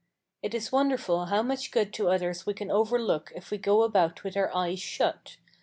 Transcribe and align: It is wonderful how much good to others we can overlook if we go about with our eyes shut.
It 0.41 0.55
is 0.55 0.71
wonderful 0.71 1.27
how 1.27 1.43
much 1.43 1.69
good 1.69 1.93
to 1.93 2.09
others 2.09 2.43
we 2.43 2.55
can 2.55 2.71
overlook 2.71 3.31
if 3.35 3.51
we 3.51 3.59
go 3.59 3.83
about 3.83 4.23
with 4.23 4.35
our 4.35 4.49
eyes 4.51 4.79
shut. 4.79 5.37